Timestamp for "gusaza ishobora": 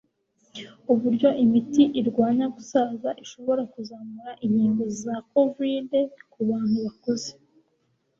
2.55-3.61